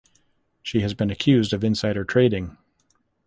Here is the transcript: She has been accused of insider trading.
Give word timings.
She 0.63 0.79
has 0.79 0.95
been 0.95 1.11
accused 1.11 1.53
of 1.53 1.63
insider 1.63 2.03
trading. 2.03 2.57